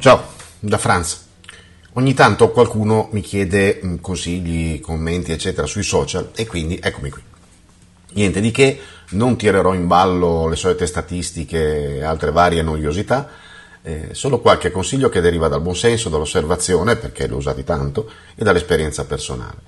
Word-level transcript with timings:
Ciao, 0.00 0.28
da 0.60 0.78
Franz. 0.78 1.26
Ogni 1.92 2.14
tanto 2.14 2.50
qualcuno 2.52 3.10
mi 3.12 3.20
chiede 3.20 3.82
mm, 3.84 3.96
consigli, 3.96 4.80
commenti, 4.80 5.30
eccetera, 5.30 5.66
sui 5.66 5.82
social 5.82 6.30
e 6.34 6.46
quindi 6.46 6.80
eccomi 6.82 7.10
qui. 7.10 7.20
Niente 8.14 8.40
di 8.40 8.50
che, 8.50 8.80
non 9.10 9.36
tirerò 9.36 9.74
in 9.74 9.86
ballo 9.86 10.48
le 10.48 10.56
solite 10.56 10.86
statistiche 10.86 11.96
e 11.96 12.02
altre 12.02 12.30
varie 12.30 12.62
noiosità, 12.62 13.28
eh, 13.82 14.08
solo 14.12 14.40
qualche 14.40 14.70
consiglio 14.70 15.10
che 15.10 15.20
deriva 15.20 15.48
dal 15.48 15.60
buonsenso, 15.60 16.08
dall'osservazione, 16.08 16.96
perché 16.96 17.26
l'ho 17.26 17.36
usati 17.36 17.62
tanto, 17.62 18.10
e 18.34 18.42
dall'esperienza 18.42 19.04
personale. 19.04 19.58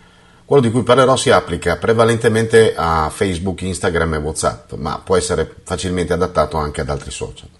Quello 0.46 0.62
di 0.62 0.70
cui 0.70 0.82
parlerò 0.82 1.14
si 1.14 1.28
applica 1.28 1.76
prevalentemente 1.76 2.72
a 2.74 3.10
Facebook, 3.10 3.60
Instagram 3.60 4.14
e 4.14 4.16
WhatsApp, 4.16 4.72
ma 4.76 4.98
può 5.04 5.14
essere 5.14 5.56
facilmente 5.62 6.14
adattato 6.14 6.56
anche 6.56 6.80
ad 6.80 6.88
altri 6.88 7.10
social. 7.10 7.50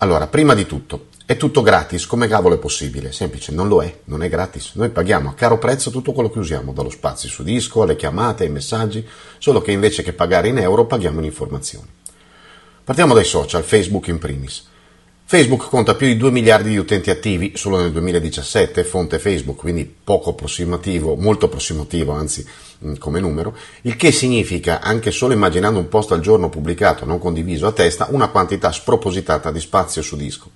Allora, 0.00 0.26
prima 0.26 0.52
di 0.54 0.66
tutto, 0.66 1.06
è 1.28 1.36
tutto 1.36 1.60
gratis, 1.60 2.06
come 2.06 2.26
cavolo 2.26 2.54
è 2.54 2.58
possibile? 2.58 3.12
Semplice, 3.12 3.52
non 3.52 3.68
lo 3.68 3.82
è, 3.82 3.98
non 4.04 4.22
è 4.22 4.30
gratis. 4.30 4.70
Noi 4.76 4.88
paghiamo 4.88 5.28
a 5.28 5.34
caro 5.34 5.58
prezzo 5.58 5.90
tutto 5.90 6.12
quello 6.12 6.30
che 6.30 6.38
usiamo, 6.38 6.72
dallo 6.72 6.88
spazio 6.88 7.28
su 7.28 7.42
disco, 7.42 7.82
alle 7.82 7.96
chiamate, 7.96 8.44
ai 8.44 8.50
messaggi, 8.50 9.06
solo 9.36 9.60
che 9.60 9.70
invece 9.70 10.02
che 10.02 10.14
pagare 10.14 10.48
in 10.48 10.56
euro 10.56 10.86
paghiamo 10.86 11.18
in 11.18 11.26
informazioni. 11.26 11.86
Partiamo 12.82 13.12
dai 13.12 13.26
social, 13.26 13.62
Facebook 13.62 14.06
in 14.06 14.18
primis. 14.18 14.68
Facebook 15.22 15.68
conta 15.68 15.94
più 15.94 16.06
di 16.06 16.16
2 16.16 16.30
miliardi 16.30 16.70
di 16.70 16.78
utenti 16.78 17.10
attivi 17.10 17.52
solo 17.56 17.78
nel 17.78 17.92
2017, 17.92 18.82
fonte 18.82 19.18
Facebook, 19.18 19.58
quindi 19.58 19.84
poco 19.84 20.30
approssimativo, 20.30 21.14
molto 21.14 21.44
approssimativo 21.44 22.12
anzi 22.12 22.42
come 22.98 23.20
numero, 23.20 23.54
il 23.82 23.96
che 23.96 24.12
significa, 24.12 24.80
anche 24.80 25.10
solo 25.10 25.34
immaginando 25.34 25.78
un 25.78 25.88
post 25.88 26.12
al 26.12 26.20
giorno 26.20 26.48
pubblicato 26.48 27.04
non 27.04 27.18
condiviso 27.18 27.66
a 27.66 27.72
testa, 27.72 28.08
una 28.12 28.28
quantità 28.28 28.72
spropositata 28.72 29.50
di 29.50 29.60
spazio 29.60 30.00
su 30.00 30.16
disco. 30.16 30.50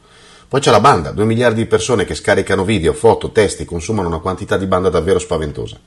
Poi 0.52 0.60
c'è 0.60 0.70
la 0.70 0.80
banda, 0.80 1.12
2 1.12 1.24
miliardi 1.24 1.62
di 1.62 1.66
persone 1.66 2.04
che 2.04 2.14
scaricano 2.14 2.62
video, 2.62 2.92
foto, 2.92 3.30
testi, 3.30 3.64
consumano 3.64 4.08
una 4.08 4.18
quantità 4.18 4.58
di 4.58 4.66
banda 4.66 4.90
davvero 4.90 5.18
spaventosa. 5.18 5.80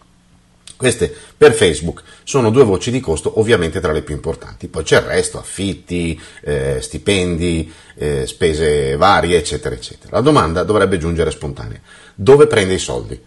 Queste 0.75 1.15
per 1.37 1.53
Facebook 1.53 2.01
sono 2.23 2.49
due 2.49 2.63
voci 2.63 2.89
di 2.89 2.99
costo 2.99 3.39
ovviamente 3.39 3.79
tra 3.79 3.91
le 3.91 4.01
più 4.01 4.15
importanti, 4.15 4.67
poi 4.67 4.81
c'è 4.81 4.95
il 4.95 5.03
resto, 5.03 5.37
affitti, 5.37 6.19
eh, 6.41 6.79
stipendi, 6.81 7.71
eh, 7.93 8.25
spese 8.25 8.95
varie, 8.95 9.37
eccetera, 9.37 9.75
eccetera. 9.75 10.15
La 10.15 10.23
domanda 10.23 10.63
dovrebbe 10.63 10.97
giungere 10.97 11.29
spontanea. 11.29 11.79
Dove 12.15 12.47
prende 12.47 12.73
i 12.73 12.79
soldi? 12.79 13.21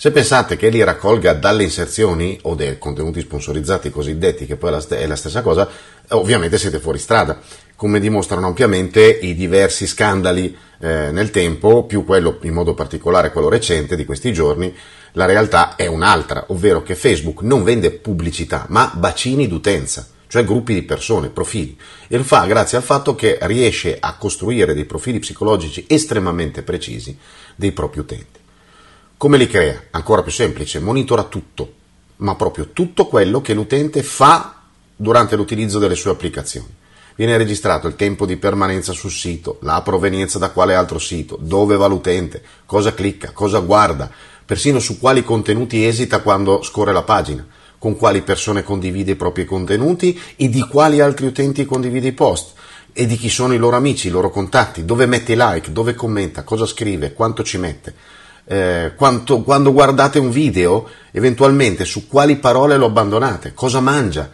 Se 0.00 0.12
pensate 0.12 0.56
che 0.56 0.70
li 0.70 0.82
raccolga 0.82 1.34
dalle 1.34 1.62
inserzioni 1.62 2.38
o 2.44 2.54
dai 2.54 2.78
contenuti 2.78 3.20
sponsorizzati 3.20 3.90
cosiddetti, 3.90 4.46
che 4.46 4.56
poi 4.56 4.74
è 4.88 5.06
la 5.06 5.14
stessa 5.14 5.42
cosa, 5.42 5.68
ovviamente 6.12 6.56
siete 6.56 6.78
fuori 6.78 6.96
strada, 6.98 7.38
come 7.76 8.00
dimostrano 8.00 8.46
ampiamente 8.46 9.06
i 9.06 9.34
diversi 9.34 9.86
scandali 9.86 10.56
eh, 10.80 11.10
nel 11.10 11.30
tempo, 11.30 11.84
più 11.84 12.06
quello 12.06 12.38
in 12.44 12.54
modo 12.54 12.72
particolare 12.72 13.30
quello 13.30 13.50
recente 13.50 13.94
di 13.94 14.06
questi 14.06 14.32
giorni, 14.32 14.74
la 15.12 15.26
realtà 15.26 15.76
è 15.76 15.84
un'altra, 15.84 16.46
ovvero 16.46 16.82
che 16.82 16.94
Facebook 16.94 17.42
non 17.42 17.62
vende 17.62 17.90
pubblicità, 17.90 18.64
ma 18.70 18.90
bacini 18.94 19.48
d'utenza, 19.48 20.08
cioè 20.28 20.46
gruppi 20.46 20.72
di 20.72 20.82
persone, 20.82 21.28
profili, 21.28 21.78
e 22.08 22.16
lo 22.16 22.24
fa 22.24 22.46
grazie 22.46 22.78
al 22.78 22.84
fatto 22.84 23.14
che 23.14 23.36
riesce 23.42 23.98
a 24.00 24.16
costruire 24.16 24.72
dei 24.72 24.86
profili 24.86 25.18
psicologici 25.18 25.84
estremamente 25.86 26.62
precisi 26.62 27.14
dei 27.54 27.72
propri 27.72 28.00
utenti. 28.00 28.39
Come 29.20 29.36
li 29.36 29.46
crea? 29.46 29.82
Ancora 29.90 30.22
più 30.22 30.32
semplice, 30.32 30.80
monitora 30.80 31.24
tutto, 31.24 31.74
ma 32.16 32.36
proprio 32.36 32.70
tutto 32.72 33.04
quello 33.04 33.42
che 33.42 33.52
l'utente 33.52 34.02
fa 34.02 34.62
durante 34.96 35.36
l'utilizzo 35.36 35.78
delle 35.78 35.94
sue 35.94 36.10
applicazioni. 36.10 36.74
Viene 37.16 37.36
registrato 37.36 37.86
il 37.86 37.96
tempo 37.96 38.24
di 38.24 38.38
permanenza 38.38 38.94
sul 38.94 39.10
sito, 39.10 39.58
la 39.60 39.82
provenienza 39.82 40.38
da 40.38 40.48
quale 40.48 40.74
altro 40.74 40.98
sito, 40.98 41.36
dove 41.38 41.76
va 41.76 41.86
l'utente, 41.86 42.42
cosa 42.64 42.94
clicca, 42.94 43.32
cosa 43.32 43.58
guarda, 43.58 44.10
persino 44.42 44.78
su 44.78 44.98
quali 44.98 45.22
contenuti 45.22 45.84
esita 45.84 46.22
quando 46.22 46.62
scorre 46.62 46.94
la 46.94 47.02
pagina, 47.02 47.46
con 47.76 47.96
quali 47.98 48.22
persone 48.22 48.62
condivide 48.62 49.10
i 49.10 49.16
propri 49.16 49.44
contenuti 49.44 50.18
e 50.34 50.48
di 50.48 50.62
quali 50.62 51.00
altri 51.00 51.26
utenti 51.26 51.66
condivide 51.66 52.08
i 52.08 52.12
post 52.12 52.54
e 52.94 53.04
di 53.04 53.18
chi 53.18 53.28
sono 53.28 53.52
i 53.52 53.58
loro 53.58 53.76
amici, 53.76 54.06
i 54.06 54.10
loro 54.10 54.30
contatti, 54.30 54.86
dove 54.86 55.04
mette 55.04 55.34
i 55.34 55.36
like, 55.36 55.72
dove 55.72 55.94
commenta, 55.94 56.42
cosa 56.42 56.64
scrive, 56.64 57.12
quanto 57.12 57.42
ci 57.42 57.58
mette. 57.58 57.94
Eh, 58.52 58.94
quanto, 58.96 59.42
quando 59.42 59.72
guardate 59.72 60.18
un 60.18 60.28
video, 60.28 60.88
eventualmente 61.12 61.84
su 61.84 62.08
quali 62.08 62.34
parole 62.34 62.76
lo 62.76 62.86
abbandonate, 62.86 63.54
cosa 63.54 63.78
mangia, 63.78 64.28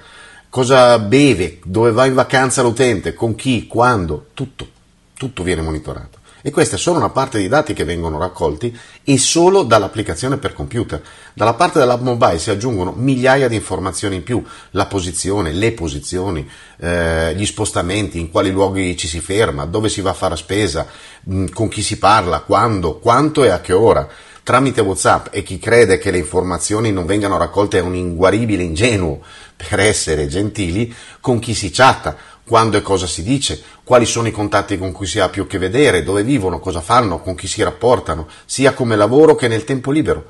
cosa 0.49 0.99
beve, 0.99 1.59
dove 1.63 1.91
va 1.91 2.07
in 2.07 2.15
vacanza 2.15 2.63
l'utente, 2.63 3.13
con 3.13 3.35
chi, 3.35 3.67
quando, 3.67 4.29
tutto, 4.33 4.67
tutto 5.13 5.43
viene 5.43 5.61
monitorato. 5.61 6.16
E 6.47 6.53
questa 6.53 6.77
è 6.77 6.79
solo 6.79 6.99
una 6.99 7.09
parte 7.09 7.39
dei 7.39 7.49
dati 7.49 7.73
che 7.73 7.83
vengono 7.83 8.21
raccolti 8.21 8.73
e 9.03 9.19
solo 9.19 9.65
dall'applicazione 9.65 10.37
per 10.37 10.53
computer. 10.53 11.03
Dalla 11.35 11.55
parte 11.55 11.81
dell'app 11.81 12.03
mobile 12.03 12.39
si 12.39 12.51
aggiungono 12.51 12.93
migliaia 12.97 13.49
di 13.49 13.57
informazioni 13.57 14.15
in 14.15 14.23
più, 14.23 14.41
la 14.71 14.87
posizione, 14.87 15.51
le 15.51 15.73
posizioni, 15.73 16.49
eh, 16.77 17.35
gli 17.35 17.45
spostamenti, 17.45 18.21
in 18.21 18.31
quali 18.31 18.53
luoghi 18.53 18.97
ci 18.97 19.09
si 19.09 19.19
ferma, 19.19 19.65
dove 19.65 19.89
si 19.89 20.01
va 20.01 20.11
a 20.11 20.15
fare 20.15 20.37
spesa, 20.37 20.87
mh, 21.25 21.47
con 21.47 21.67
chi 21.67 21.83
si 21.83 21.99
parla, 21.99 22.39
quando, 22.39 23.01
quanto 23.01 23.43
e 23.43 23.49
a 23.49 23.61
che 23.61 23.73
ora 23.73 24.09
tramite 24.45 24.81
WhatsApp 24.81 25.27
e 25.31 25.43
chi 25.43 25.59
crede 25.59 25.99
che 25.99 26.13
le 26.13 26.19
informazioni 26.19 26.93
non 26.93 27.07
vengano 27.07 27.37
raccolte 27.37 27.79
è 27.79 27.83
un 27.83 27.97
inguaribile 27.97 28.63
ingenuo 28.63 29.19
per 29.57 29.81
essere 29.81 30.29
gentili 30.29 30.95
con 31.21 31.41
chi 31.41 31.55
si 31.55 31.71
chatta 31.71 32.17
quando 32.47 32.77
e 32.77 32.83
cosa 32.83 33.09
si 33.09 33.25
dice, 33.25 33.61
quali 33.83 34.07
sono 34.07 34.29
i 34.29 34.31
contatti 34.31 34.79
con 34.79 34.93
cui 34.93 35.07
si 35.07 35.19
ha 35.19 35.29
più 35.29 35.43
a 35.43 35.47
che 35.47 35.59
vedere, 35.59 36.05
dove 36.05 36.23
vivono, 36.23 36.61
cosa 36.61 36.81
fanno, 36.81 37.21
con 37.21 37.35
chi 37.35 37.49
si 37.49 37.61
rapportano, 37.63 38.29
sia 38.45 38.73
come 38.73 38.95
lavoro 38.95 39.35
che 39.35 39.49
nel 39.49 39.65
tempo 39.65 39.91
libero. 39.91 40.27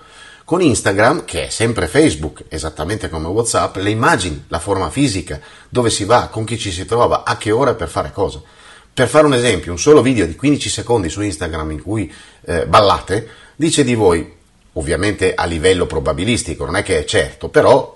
Con 0.47 0.62
Instagram, 0.62 1.27
che 1.27 1.47
è 1.47 1.50
sempre 1.50 1.88
Facebook, 1.88 2.44
esattamente 2.49 3.10
come 3.10 3.27
WhatsApp, 3.27 3.77
le 3.77 3.91
immagini, 3.91 4.44
la 4.49 4.60
forma 4.60 4.88
fisica, 4.88 5.38
dove 5.69 5.91
si 5.91 6.04
va, 6.04 6.28
con 6.28 6.44
chi 6.44 6.56
ci 6.56 6.71
si 6.71 6.87
trova, 6.87 7.22
a 7.25 7.37
che 7.37 7.50
ora 7.50 7.75
per 7.75 7.88
fare 7.88 8.12
cosa. 8.12 8.41
Per 8.94 9.09
fare 9.09 9.27
un 9.27 9.34
esempio, 9.34 9.72
un 9.72 9.78
solo 9.78 10.00
video 10.00 10.25
di 10.25 10.37
15 10.37 10.71
secondi 10.71 11.10
su 11.10 11.21
Instagram 11.21 11.72
in 11.72 11.83
cui 11.83 12.10
eh, 12.47 12.66
ballate, 12.66 13.28
dice 13.56 13.84
di 13.84 13.94
voi, 13.94 14.34
ovviamente 14.75 15.34
a 15.34 15.44
livello 15.44 15.84
probabilistico, 15.84 16.65
non 16.65 16.77
è 16.77 16.83
che 16.83 17.00
è 17.00 17.04
certo, 17.04 17.50
però 17.50 17.96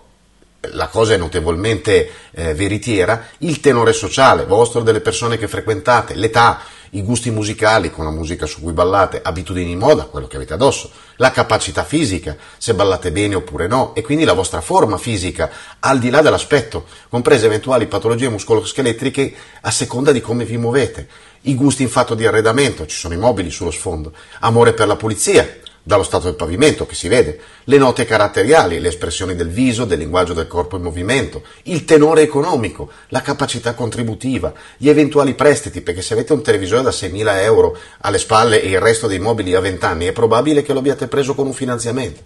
la 0.72 0.88
cosa 0.88 1.14
è 1.14 1.16
notevolmente 1.16 2.10
eh, 2.32 2.54
veritiera, 2.54 3.26
il 3.38 3.60
tenore 3.60 3.92
sociale 3.92 4.44
vostro, 4.44 4.82
delle 4.82 5.00
persone 5.00 5.38
che 5.38 5.48
frequentate, 5.48 6.14
l'età, 6.14 6.60
i 6.90 7.02
gusti 7.02 7.30
musicali 7.30 7.90
con 7.90 8.04
la 8.04 8.10
musica 8.10 8.46
su 8.46 8.60
cui 8.60 8.72
ballate, 8.72 9.20
abitudini 9.22 9.68
di 9.68 9.76
moda, 9.76 10.04
quello 10.04 10.26
che 10.26 10.36
avete 10.36 10.54
addosso, 10.54 10.90
la 11.16 11.30
capacità 11.30 11.84
fisica, 11.84 12.36
se 12.58 12.74
ballate 12.74 13.12
bene 13.12 13.36
oppure 13.36 13.68
no, 13.68 13.94
e 13.94 14.02
quindi 14.02 14.24
la 14.24 14.32
vostra 14.32 14.60
forma 14.60 14.98
fisica, 14.98 15.50
al 15.78 15.98
di 15.98 16.10
là 16.10 16.20
dell'aspetto, 16.20 16.86
comprese 17.08 17.46
eventuali 17.46 17.86
patologie 17.86 18.28
muscoloscheletriche 18.28 19.34
a 19.60 19.70
seconda 19.70 20.10
di 20.12 20.20
come 20.20 20.44
vi 20.44 20.56
muovete, 20.56 21.08
i 21.42 21.54
gusti 21.54 21.82
in 21.82 21.88
fatto 21.88 22.14
di 22.14 22.26
arredamento, 22.26 22.86
ci 22.86 22.96
sono 22.96 23.14
i 23.14 23.18
mobili 23.18 23.50
sullo 23.50 23.70
sfondo, 23.70 24.12
amore 24.40 24.72
per 24.72 24.86
la 24.86 24.96
pulizia, 24.96 25.59
dallo 25.82 26.02
stato 26.02 26.24
del 26.24 26.34
pavimento 26.34 26.86
che 26.86 26.94
si 26.94 27.08
vede, 27.08 27.40
le 27.64 27.78
note 27.78 28.04
caratteriali, 28.04 28.80
le 28.80 28.88
espressioni 28.88 29.34
del 29.34 29.48
viso, 29.48 29.84
del 29.84 29.98
linguaggio 29.98 30.34
del 30.34 30.46
corpo 30.46 30.76
in 30.76 30.82
movimento, 30.82 31.42
il 31.64 31.84
tenore 31.84 32.22
economico, 32.22 32.90
la 33.08 33.22
capacità 33.22 33.74
contributiva, 33.74 34.52
gli 34.76 34.88
eventuali 34.88 35.34
prestiti, 35.34 35.80
perché 35.80 36.02
se 36.02 36.12
avete 36.12 36.32
un 36.32 36.42
televisore 36.42 36.82
da 36.82 36.90
6.000 36.90 37.42
euro 37.42 37.76
alle 38.00 38.18
spalle 38.18 38.62
e 38.62 38.68
il 38.68 38.80
resto 38.80 39.06
dei 39.06 39.18
mobili 39.18 39.54
a 39.54 39.60
20 39.60 39.84
anni 39.84 40.06
è 40.06 40.12
probabile 40.12 40.62
che 40.62 40.72
lo 40.72 40.80
abbiate 40.80 41.08
preso 41.08 41.34
con 41.34 41.46
un 41.46 41.54
finanziamento. 41.54 42.22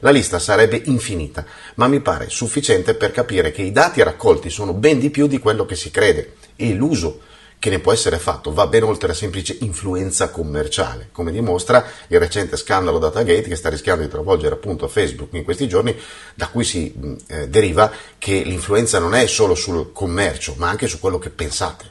La 0.00 0.10
lista 0.10 0.38
sarebbe 0.38 0.82
infinita, 0.86 1.44
ma 1.76 1.86
mi 1.86 2.00
pare 2.00 2.28
sufficiente 2.28 2.94
per 2.94 3.12
capire 3.12 3.52
che 3.52 3.62
i 3.62 3.72
dati 3.72 4.02
raccolti 4.02 4.50
sono 4.50 4.72
ben 4.72 4.98
di 4.98 5.10
più 5.10 5.26
di 5.26 5.38
quello 5.38 5.64
che 5.64 5.76
si 5.76 5.90
crede 5.90 6.34
e 6.56 6.72
l'uso 6.74 7.20
che 7.64 7.70
ne 7.70 7.78
può 7.78 7.92
essere 7.92 8.18
fatto 8.18 8.52
va 8.52 8.66
ben 8.66 8.82
oltre 8.82 9.08
la 9.08 9.14
semplice 9.14 9.56
influenza 9.60 10.28
commerciale, 10.28 11.08
come 11.12 11.32
dimostra 11.32 11.82
il 12.08 12.18
recente 12.18 12.58
scandalo 12.58 12.98
Datagate 12.98 13.40
che 13.40 13.56
sta 13.56 13.70
rischiando 13.70 14.02
di 14.02 14.10
travolgere 14.10 14.56
appunto 14.56 14.86
Facebook 14.86 15.32
in 15.32 15.44
questi 15.44 15.66
giorni, 15.66 15.96
da 16.34 16.48
cui 16.48 16.62
si 16.62 16.92
eh, 17.26 17.48
deriva 17.48 17.90
che 18.18 18.42
l'influenza 18.42 18.98
non 18.98 19.14
è 19.14 19.26
solo 19.26 19.54
sul 19.54 19.92
commercio, 19.92 20.56
ma 20.58 20.68
anche 20.68 20.86
su 20.86 21.00
quello 21.00 21.18
che 21.18 21.30
pensate. 21.30 21.90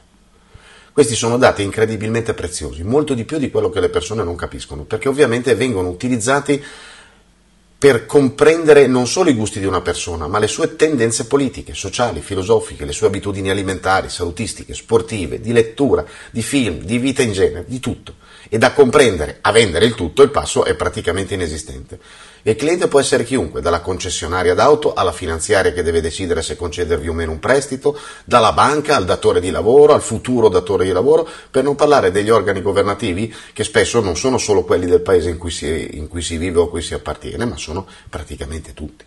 Questi 0.92 1.16
sono 1.16 1.38
dati 1.38 1.64
incredibilmente 1.64 2.34
preziosi, 2.34 2.84
molto 2.84 3.12
di 3.14 3.24
più 3.24 3.38
di 3.38 3.50
quello 3.50 3.68
che 3.68 3.80
le 3.80 3.88
persone 3.88 4.22
non 4.22 4.36
capiscono, 4.36 4.84
perché 4.84 5.08
ovviamente 5.08 5.56
vengono 5.56 5.88
utilizzati 5.88 6.62
per 7.84 8.06
comprendere 8.06 8.86
non 8.86 9.06
solo 9.06 9.28
i 9.28 9.34
gusti 9.34 9.60
di 9.60 9.66
una 9.66 9.82
persona, 9.82 10.26
ma 10.26 10.38
le 10.38 10.46
sue 10.46 10.74
tendenze 10.74 11.26
politiche, 11.26 11.74
sociali, 11.74 12.22
filosofiche, 12.22 12.86
le 12.86 12.92
sue 12.92 13.08
abitudini 13.08 13.50
alimentari, 13.50 14.08
salutistiche, 14.08 14.72
sportive, 14.72 15.38
di 15.38 15.52
lettura, 15.52 16.02
di 16.30 16.40
film, 16.40 16.78
di 16.78 16.96
vita 16.96 17.20
in 17.20 17.32
genere, 17.32 17.66
di 17.68 17.80
tutto. 17.80 18.14
E 18.48 18.56
da 18.56 18.72
comprendere 18.72 19.36
a 19.42 19.52
vendere 19.52 19.84
il 19.84 19.94
tutto 19.94 20.22
il 20.22 20.30
passo 20.30 20.64
è 20.64 20.74
praticamente 20.74 21.34
inesistente. 21.34 21.98
Il 22.46 22.56
cliente 22.56 22.88
può 22.88 23.00
essere 23.00 23.24
chiunque, 23.24 23.62
dalla 23.62 23.80
concessionaria 23.80 24.52
d'auto 24.52 24.92
alla 24.92 25.12
finanziaria 25.12 25.72
che 25.72 25.82
deve 25.82 26.02
decidere 26.02 26.42
se 26.42 26.56
concedervi 26.56 27.08
o 27.08 27.14
meno 27.14 27.30
un 27.30 27.38
prestito, 27.38 27.98
dalla 28.22 28.52
banca 28.52 28.96
al 28.96 29.06
datore 29.06 29.40
di 29.40 29.50
lavoro, 29.50 29.94
al 29.94 30.02
futuro 30.02 30.50
datore 30.50 30.84
di 30.84 30.92
lavoro, 30.92 31.26
per 31.50 31.64
non 31.64 31.74
parlare 31.74 32.10
degli 32.10 32.28
organi 32.28 32.60
governativi 32.60 33.34
che 33.54 33.64
spesso 33.64 34.00
non 34.00 34.14
sono 34.14 34.36
solo 34.36 34.62
quelli 34.62 34.84
del 34.84 35.00
paese 35.00 35.30
in 35.30 35.38
cui 35.38 35.50
si, 35.50 35.96
in 35.96 36.06
cui 36.06 36.20
si 36.20 36.36
vive 36.36 36.58
o 36.58 36.64
a 36.64 36.68
cui 36.68 36.82
si 36.82 36.92
appartiene, 36.92 37.46
ma 37.46 37.56
sono 37.56 37.86
praticamente 38.10 38.74
tutti. 38.74 39.06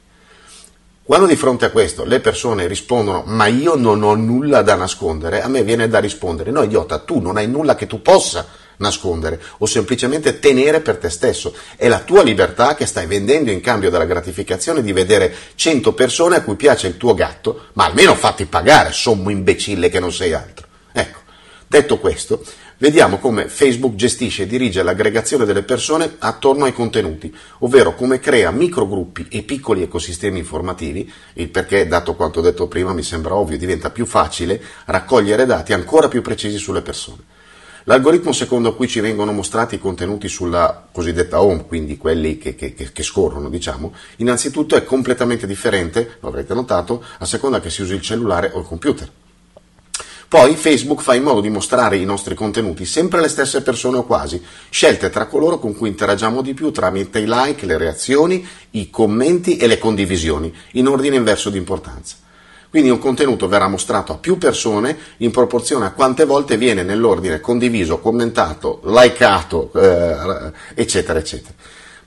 Quando 1.04 1.28
di 1.28 1.36
fronte 1.36 1.66
a 1.66 1.70
questo 1.70 2.06
le 2.06 2.20
persone 2.20 2.66
rispondono 2.66 3.22
ma 3.28 3.46
io 3.46 3.76
non 3.76 4.02
ho 4.02 4.16
nulla 4.16 4.64
da 4.64 4.74
nascondere, 4.74 5.44
a 5.44 5.48
me 5.48 5.62
viene 5.62 5.88
da 5.88 6.00
rispondere 6.00 6.50
no 6.50 6.64
idiota, 6.64 6.98
tu 6.98 7.20
non 7.20 7.38
hai 7.38 7.48
nulla 7.48 7.76
che 7.76 7.86
tu 7.86 8.02
possa 8.02 8.66
nascondere 8.78 9.42
o 9.60 9.66
semplicemente 9.66 10.40
tenere 10.40 10.82
per 10.82 10.98
te 10.98 11.10
stesso. 11.10 11.54
È 11.76 11.88
la 11.88 12.00
tua 12.00 12.24
libertà 12.24 12.76
che 12.76 12.86
stai 12.86 13.06
vendendo 13.06 13.52
in 13.52 13.62
cambio 13.62 13.90
della 13.90 14.06
gratificazione 14.06 14.82
di 14.82 14.94
vedere 14.94 15.34
100 15.56 15.94
persone 15.94 16.36
a 16.38 16.42
cui 16.42 16.56
piace 16.56 16.88
il 16.88 16.98
tuo 16.98 17.14
gatto, 17.14 17.68
ma 17.74 17.86
almeno 17.86 18.16
fatti 18.16 18.46
pagare, 18.46 18.92
sommo 18.92 19.30
imbecille 19.30 19.90
che 19.90 20.00
non 20.00 20.12
sei 20.12 20.34
altro. 20.34 20.68
Ecco, 20.92 21.20
detto 21.68 22.00
questo, 22.00 22.44
vediamo 22.80 23.18
come 23.18 23.48
Facebook 23.48 23.96
gestisce 23.96 24.44
e 24.44 24.48
dirige 24.48 24.84
l'aggregazione 24.84 25.46
delle 25.46 25.64
persone 25.64 26.16
attorno 26.20 26.66
ai 26.66 26.74
contenuti, 26.74 27.34
ovvero 27.60 27.96
come 27.96 28.20
crea 28.20 28.52
microgruppi 28.52 29.28
e 29.30 29.44
piccoli 29.44 29.82
ecosistemi 29.82 30.40
informativi, 30.40 31.12
il 31.34 31.50
perché, 31.50 31.88
dato 31.88 32.16
quanto 32.16 32.42
detto 32.42 32.68
prima, 32.68 32.94
mi 32.94 33.04
sembra 33.04 33.36
ovvio, 33.36 33.58
diventa 33.58 33.90
più 33.90 34.06
facile 34.06 34.62
raccogliere 34.86 35.46
dati 35.46 35.74
ancora 35.74 36.08
più 36.08 36.22
precisi 36.22 36.58
sulle 36.58 36.82
persone. 36.82 37.36
L'algoritmo 37.90 38.34
secondo 38.34 38.76
cui 38.76 38.90
ci 38.90 39.00
vengono 39.00 39.32
mostrati 39.32 39.76
i 39.76 39.80
contenuti 39.80 40.28
sulla 40.28 40.88
cosiddetta 40.92 41.42
home, 41.42 41.66
quindi 41.66 41.96
quelli 41.96 42.38
che, 42.38 42.54
che, 42.54 42.74
che, 42.74 43.04
scorrono, 43.04 43.48
diciamo, 43.48 43.94
innanzitutto 44.18 44.76
è 44.76 44.84
completamente 44.84 45.48
differente, 45.48 46.18
lo 46.20 46.28
avrete 46.28 46.54
notato, 46.54 47.02
a 47.20 47.24
seconda 47.24 47.62
che 47.62 47.70
si 47.70 47.84
usi 47.84 47.94
il 47.94 48.02
cellulare 48.02 48.52
o 48.54 48.60
il 48.60 48.66
computer. 48.66 49.10
Poi 50.28 50.56
Facebook 50.58 51.02
fa 51.02 51.16
in 51.16 51.24
modo 51.24 51.40
di 51.40 51.48
mostrare 51.48 51.96
i 51.96 52.04
nostri 52.04 52.36
contenuti 52.36 52.84
sempre 52.84 53.20
alle 53.20 53.30
stesse 53.30 53.62
persone 53.62 54.00
o 54.00 54.04
quasi, 54.04 54.44
scelte 54.70 55.10
tra 55.10 55.28
coloro 55.28 55.58
con 55.58 55.74
cui 55.74 55.88
interagiamo 55.88 56.42
di 56.42 56.54
più 56.54 56.72
tramite 56.72 57.20
i 57.20 57.26
like, 57.26 57.66
le 57.66 57.78
reazioni, 57.78 58.46
i 58.72 58.90
commenti 58.90 59.56
e 59.56 59.66
le 59.66 59.78
condivisioni, 59.78 60.54
in 60.74 60.88
ordine 60.90 61.16
inverso 61.16 61.50
di 61.50 61.58
importanza. 61.58 62.18
Quindi 62.70 62.90
un 62.90 63.00
contenuto 63.00 63.48
verrà 63.48 63.68
mostrato 63.68 64.12
a 64.12 64.18
più 64.18 64.38
persone 64.38 64.98
in 65.18 65.32
proporzione 65.32 65.86
a 65.86 65.92
quante 65.92 66.26
volte 66.26 66.58
viene 66.58 66.84
nell'ordine 66.84 67.40
condiviso, 67.40 68.00
commentato, 68.00 68.82
likeato, 68.84 69.72
eh, 69.74 70.52
eccetera, 70.76 71.18
eccetera. 71.18 71.54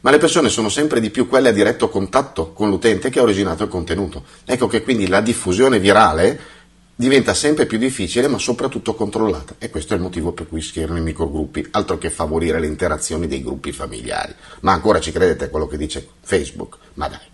Ma 0.02 0.10
le 0.10 0.18
persone 0.18 0.48
sono 0.48 0.68
sempre 0.68 1.00
di 1.00 1.10
più 1.10 1.28
quelle 1.28 1.50
a 1.50 1.52
diretto 1.52 1.88
contatto 1.88 2.52
con 2.52 2.70
l'utente 2.70 3.10
che 3.10 3.18
ha 3.18 3.22
originato 3.22 3.64
il 3.64 3.68
contenuto. 3.68 4.24
Ecco 4.44 4.66
che 4.66 4.82
quindi 4.82 5.06
la 5.08 5.20
diffusione 5.20 5.78
virale 5.78 6.58
diventa 6.94 7.32
sempre 7.32 7.64
più 7.64 7.78
difficile 7.78 8.28
ma 8.28 8.36
soprattutto 8.36 8.94
controllata 8.94 9.54
e 9.58 9.70
questo 9.70 9.94
è 9.94 9.96
il 9.96 10.02
motivo 10.02 10.32
per 10.32 10.48
cui 10.48 10.60
schierano 10.60 10.98
i 10.98 11.02
microgruppi, 11.02 11.68
altro 11.70 11.96
che 11.96 12.10
favorire 12.10 12.60
le 12.60 12.66
interazioni 12.66 13.26
dei 13.26 13.42
gruppi 13.42 13.72
familiari. 13.72 14.34
Ma 14.60 14.72
ancora 14.72 15.00
ci 15.00 15.10
credete 15.10 15.44
a 15.44 15.48
quello 15.48 15.66
che 15.66 15.78
dice 15.78 16.06
Facebook? 16.20 16.76
Ma 16.94 17.08
dai. 17.08 17.29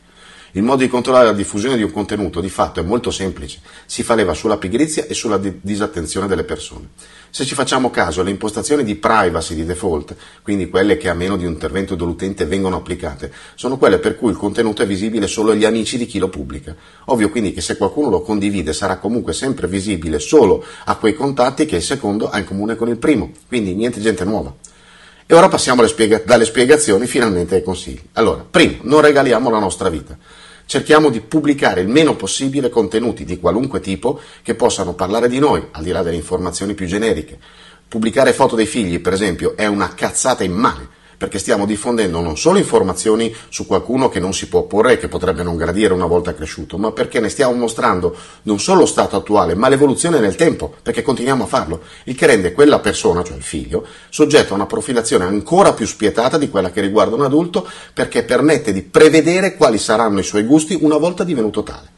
Il 0.53 0.63
modo 0.63 0.83
di 0.83 0.89
controllare 0.89 1.27
la 1.27 1.33
diffusione 1.33 1.77
di 1.77 1.83
un 1.83 1.91
contenuto 1.91 2.41
di 2.41 2.49
fatto 2.49 2.81
è 2.81 2.83
molto 2.83 3.11
semplice, 3.11 3.61
si 3.85 4.03
fa 4.03 4.15
leva 4.15 4.33
sulla 4.33 4.57
pigrizia 4.57 5.05
e 5.07 5.13
sulla 5.13 5.39
di- 5.39 5.59
disattenzione 5.61 6.27
delle 6.27 6.45
persone. 6.45 6.89
Se 7.31 7.45
ci 7.45 7.55
facciamo 7.55 7.91
caso, 7.91 8.23
le 8.23 8.31
impostazioni 8.31 8.83
di 8.83 8.95
privacy 8.95 9.55
di 9.55 9.67
default, 9.67 10.17
quindi 10.43 10.71
quelle 10.71 10.97
che 10.97 11.11
a 11.11 11.15
meno 11.15 11.37
di 11.37 11.45
un 11.45 11.53
intervento 11.53 11.95
dell'utente 11.95 12.47
vengono 12.47 12.77
applicate, 12.77 13.31
sono 13.55 13.77
quelle 13.77 13.99
per 13.99 14.17
cui 14.17 14.31
il 14.31 14.37
contenuto 14.37 14.83
è 14.83 14.87
visibile 14.87 15.27
solo 15.27 15.51
agli 15.51 15.65
amici 15.65 15.99
di 15.99 16.07
chi 16.07 16.19
lo 16.19 16.29
pubblica. 16.29 16.75
Ovvio 17.07 17.29
quindi 17.29 17.53
che 17.53 17.61
se 17.61 17.77
qualcuno 17.77 18.09
lo 18.09 18.23
condivide 18.23 18.73
sarà 18.73 18.97
comunque 18.97 19.35
sempre 19.35 19.67
visibile 19.67 20.19
solo 20.19 20.65
a 20.85 20.97
quei 20.97 21.15
contatti 21.15 21.67
che 21.67 21.77
il 21.77 21.83
secondo 21.83 22.31
ha 22.31 22.39
in 22.39 22.47
comune 22.47 22.77
con 22.77 22.89
il 22.89 22.97
primo, 22.97 23.33
quindi 23.47 23.75
niente 23.75 24.01
gente 24.01 24.25
nuova. 24.25 24.55
E 25.29 25.35
ora 25.35 25.49
passiamo 25.49 25.85
spiega- 25.89 26.23
dalle 26.25 26.45
spiegazioni 26.45 27.07
finalmente 27.07 27.57
ai 27.57 27.63
consigli. 27.65 28.01
Allora, 28.13 28.47
primo, 28.49 28.77
non 28.83 29.01
regaliamo 29.01 29.51
la 29.51 29.59
nostra 29.59 29.89
vita 29.89 30.17
cerchiamo 30.67 31.09
di 31.09 31.21
pubblicare 31.21 31.81
il 31.81 31.89
meno 31.89 32.17
possibile 32.17 32.69
contenuti 32.69 33.25
di 33.25 33.39
qualunque 33.39 33.81
tipo 33.81 34.21
che 34.43 34.55
possano 34.55 34.95
parlare 34.95 35.29
di 35.29 35.39
noi, 35.39 35.67
al 35.71 35.83
di 35.83 35.91
là 35.91 36.03
delle 36.03 36.17
informazioni 36.17 36.75
più 36.75 36.87
generiche. 36.87 37.39
Pubblicare 37.89 38.33
foto 38.33 38.57
dei 38.57 38.67
figli, 38.67 39.01
per 39.01 39.13
esempio, 39.13 39.57
è 39.57 39.67
una 39.67 39.95
cazzata 39.95 40.45
immane 40.45 40.96
perché 41.17 41.39
stiamo 41.39 41.67
diffondendo 41.67 42.21
non 42.21 42.37
solo 42.37 42.59
informazioni 42.59 43.35
su 43.49 43.67
qualcuno 43.67 44.09
che 44.09 44.21
non 44.21 44.35
si 44.35 44.49
può 44.49 44.61
opporre 44.61 44.93
e 44.93 44.99
che 44.99 45.09
potrebbe 45.09 45.43
non 45.43 45.57
gradire 45.57 45.93
una 45.93 46.07
volta 46.07 46.35
cresciuto, 46.35 46.77
ma 46.79 46.93
perché 46.93 47.21
ne 47.21 47.29
stiamo 47.29 47.55
mostrando 47.55 48.17
non 48.43 48.61
solo 48.61 48.81
lo 48.81 48.87
stato 48.87 49.17
attuale, 49.17 49.55
ma 49.55 49.69
l'evoluzione 49.69 50.19
nel 50.19 50.35
tempo, 50.35 50.75
perché 50.83 51.03
continuiamo 51.03 51.45
a 51.45 51.47
farlo, 51.47 51.83
il 52.05 52.15
che 52.15 52.27
rende 52.27 52.53
quella 52.53 52.79
persona, 52.81 53.23
cioè 53.23 53.37
il 53.37 53.43
figlio, 53.43 53.87
soggetto 54.11 54.53
a 54.53 54.57
una 54.57 54.67
profilazione 54.67 55.25
ancora 55.25 55.73
più 55.73 55.87
spietata 55.87 56.37
di 56.39 56.51
quella 56.51 56.71
che 56.71 56.81
riguarda 56.81 57.15
un 57.15 57.25
adulto, 57.25 57.69
perché 57.93 58.23
permette 58.23 58.73
di 58.73 58.83
prevedere 58.83 59.57
quali 59.57 59.79
saranno 59.79 60.21
i 60.21 60.25
suoi 60.25 60.43
gusti 60.45 60.77
una 60.81 60.99
volta 60.99 61.25
divenuto 61.25 61.63
tale. 61.63 61.95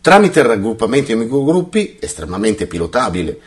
Tramite 0.00 0.40
il 0.40 0.46
raggruppamento 0.46 1.12
in 1.12 1.18
microgruppi, 1.18 1.98
estremamente 2.00 2.66
pilotabile, 2.66 3.38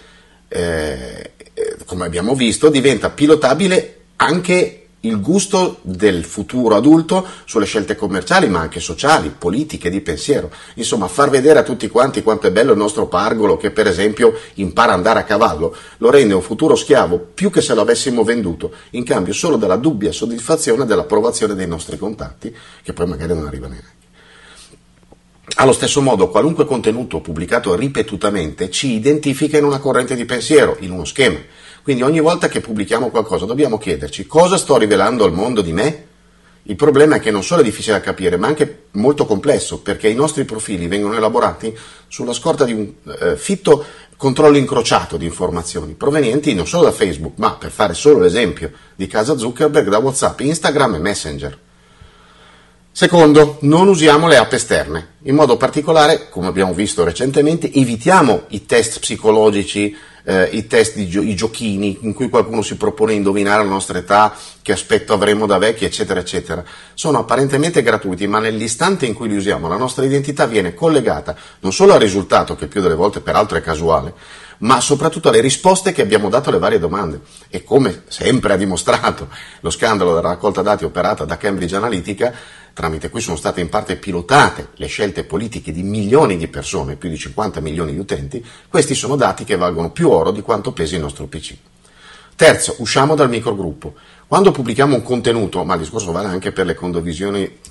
eh, 0.47 1.31
eh 1.53 1.75
come 1.85 2.05
abbiamo 2.05 2.33
visto, 2.33 2.69
diventa 2.69 3.09
pilotabile 3.09 3.95
anche 4.15 4.84
il 5.05 5.21
gusto 5.21 5.77
del 5.81 6.23
futuro 6.23 6.75
adulto 6.75 7.25
sulle 7.45 7.65
scelte 7.65 7.95
commerciali, 7.95 8.47
ma 8.47 8.59
anche 8.59 8.79
sociali, 8.79 9.33
politiche, 9.37 9.89
di 9.89 10.01
pensiero. 10.01 10.51
Insomma, 10.75 11.07
far 11.07 11.29
vedere 11.29 11.59
a 11.59 11.63
tutti 11.63 11.87
quanti 11.87 12.23
quanto 12.23 12.47
è 12.47 12.51
bello 12.51 12.71
il 12.71 12.77
nostro 12.77 13.07
pargolo 13.07 13.57
che 13.57 13.71
per 13.71 13.87
esempio 13.87 14.33
impara 14.55 14.91
ad 14.91 14.97
andare 14.97 15.19
a 15.19 15.23
cavallo, 15.23 15.75
lo 15.97 16.09
rende 16.09 16.33
un 16.33 16.41
futuro 16.41 16.75
schiavo 16.75 17.17
più 17.33 17.49
che 17.49 17.61
se 17.61 17.73
lo 17.73 17.81
avessimo 17.81 18.23
venduto, 18.23 18.71
in 18.91 19.03
cambio 19.03 19.33
solo 19.33 19.57
della 19.57 19.77
dubbia 19.77 20.11
soddisfazione 20.11 20.85
dell'approvazione 20.85 21.55
dei 21.55 21.67
nostri 21.67 21.97
contatti, 21.97 22.55
che 22.81 22.93
poi 22.93 23.07
magari 23.07 23.33
non 23.33 23.45
arriva 23.45 23.67
neanche. 23.67 24.04
Allo 25.57 25.71
stesso 25.71 26.01
modo, 26.01 26.27
qualunque 26.27 26.65
contenuto 26.65 27.21
pubblicato 27.21 27.75
ripetutamente 27.75 28.69
ci 28.69 28.91
identifica 28.91 29.57
in 29.57 29.63
una 29.63 29.79
corrente 29.79 30.13
di 30.13 30.25
pensiero, 30.25 30.75
in 30.81 30.91
uno 30.91 31.05
schema. 31.05 31.39
Quindi 31.81 32.03
ogni 32.03 32.19
volta 32.19 32.49
che 32.49 32.59
pubblichiamo 32.59 33.09
qualcosa 33.09 33.45
dobbiamo 33.45 33.77
chiederci 33.77 34.27
cosa 34.27 34.57
sto 34.57 34.77
rivelando 34.77 35.23
al 35.23 35.31
mondo 35.31 35.61
di 35.61 35.71
me? 35.71 36.07
Il 36.63 36.75
problema 36.75 37.15
è 37.15 37.19
che 37.21 37.31
non 37.31 37.41
solo 37.41 37.61
è 37.61 37.63
difficile 37.63 37.97
da 37.97 38.03
capire, 38.03 38.35
ma 38.35 38.47
anche 38.47 38.87
molto 38.91 39.25
complesso, 39.25 39.79
perché 39.79 40.09
i 40.09 40.15
nostri 40.15 40.43
profili 40.43 40.87
vengono 40.87 41.15
elaborati 41.15 41.73
sulla 42.09 42.33
scorta 42.33 42.65
di 42.65 42.73
un 42.73 42.91
eh, 43.17 43.37
fitto 43.37 43.85
controllo 44.17 44.57
incrociato 44.57 45.15
di 45.15 45.25
informazioni, 45.25 45.93
provenienti 45.93 46.53
non 46.53 46.67
solo 46.67 46.83
da 46.83 46.91
Facebook, 46.91 47.37
ma 47.37 47.53
per 47.53 47.71
fare 47.71 47.93
solo 47.93 48.19
l'esempio 48.19 48.71
di 48.93 49.07
casa 49.07 49.37
Zuckerberg, 49.37 49.87
da 49.87 49.99
WhatsApp, 49.99 50.41
Instagram 50.41 50.95
e 50.95 50.99
Messenger. 50.99 51.59
Secondo, 52.97 53.57
non 53.63 53.89
usiamo 53.89 54.25
le 54.25 54.37
app 54.37 54.53
esterne. 54.53 55.15
In 55.23 55.35
modo 55.35 55.57
particolare, 55.57 56.29
come 56.29 56.47
abbiamo 56.47 56.73
visto 56.73 57.03
recentemente, 57.03 57.69
evitiamo 57.69 58.43
i 58.51 58.65
test 58.65 58.99
psicologici 58.99 59.93
eh, 60.25 60.49
i 60.51 60.67
test, 60.67 60.97
i, 60.97 61.07
gio- 61.07 61.21
i, 61.21 61.35
giochini 61.35 61.99
in 62.01 62.13
cui 62.13 62.29
qualcuno 62.29 62.61
si 62.61 62.75
propone 62.75 63.11
di 63.11 63.17
indovinare 63.17 63.63
la 63.63 63.69
nostra 63.69 63.97
età, 63.97 64.35
che 64.61 64.71
aspetto 64.71 65.13
avremo 65.13 65.45
da 65.45 65.57
vecchi, 65.57 65.85
eccetera, 65.85 66.19
eccetera. 66.19 66.63
Sono 66.93 67.19
apparentemente 67.19 67.83
gratuiti, 67.83 68.27
ma 68.27 68.39
nell'istante 68.39 69.05
in 69.05 69.13
cui 69.13 69.29
li 69.29 69.35
usiamo 69.35 69.67
la 69.67 69.77
nostra 69.77 70.03
identità 70.03 70.47
viene 70.47 70.73
collegata 70.73 71.35
non 71.59 71.71
solo 71.71 71.93
al 71.93 71.99
risultato, 71.99 72.55
che 72.55 72.67
più 72.67 72.81
delle 72.81 72.95
volte 72.95 73.21
peraltro 73.21 73.57
è 73.57 73.61
casuale, 73.61 74.13
ma 74.59 74.81
soprattutto 74.81 75.29
alle 75.29 75.41
risposte 75.41 75.91
che 75.91 76.01
abbiamo 76.01 76.29
dato 76.29 76.49
alle 76.49 76.59
varie 76.59 76.79
domande. 76.79 77.21
E 77.49 77.63
come 77.63 78.03
sempre 78.07 78.53
ha 78.53 78.57
dimostrato 78.57 79.27
lo 79.59 79.69
scandalo 79.69 80.15
della 80.15 80.29
raccolta 80.29 80.63
dati 80.63 80.83
operata 80.83 81.25
da 81.25 81.37
Cambridge 81.37 81.75
Analytica, 81.75 82.33
tramite 82.75 83.09
cui 83.09 83.21
sono 83.21 83.37
state 83.37 83.61
in 83.61 83.69
parte 83.69 83.95
pilotate 83.95 84.67
le 84.75 84.87
scelte 84.87 85.23
politiche 85.23 85.71
di 85.71 85.81
milioni 85.81 86.35
di 86.35 86.49
persone, 86.49 86.97
più 86.97 87.07
di 87.07 87.17
50 87.17 87.61
milioni 87.61 87.93
di 87.93 87.99
utenti, 87.99 88.45
questi 88.67 88.93
sono 88.93 89.15
dati 89.15 89.45
che 89.45 89.55
valgono 89.55 89.91
più 89.91 90.09
oro 90.09 90.31
di 90.31 90.41
quanto 90.41 90.73
pesi 90.73 90.95
il 90.95 91.01
nostro 91.01 91.25
PC. 91.25 91.55
Terzo, 92.35 92.75
usciamo 92.79 93.15
dal 93.15 93.29
microgruppo. 93.29 93.93
Quando 94.27 94.51
pubblichiamo 94.51 94.93
un 94.93 95.03
contenuto, 95.03 95.63
ma 95.63 95.75
il 95.75 95.79
discorso 95.79 96.11
vale 96.11 96.27
anche 96.27 96.51
per 96.51 96.65
le, 96.65 96.73